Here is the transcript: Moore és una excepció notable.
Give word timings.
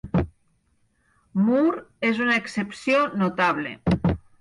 Moore 1.45 1.85
és 2.11 2.25
una 2.25 2.41
excepció 2.41 3.07
notable. 3.25 3.79